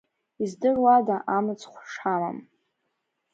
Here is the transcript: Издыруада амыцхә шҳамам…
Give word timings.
Издыруада 0.43 1.15
амыцхә 1.35 1.81
шҳамам… 1.91 2.37